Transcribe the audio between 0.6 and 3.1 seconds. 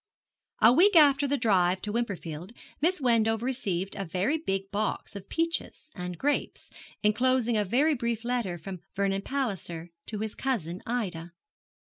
A week after the drive to Wimperfield Miss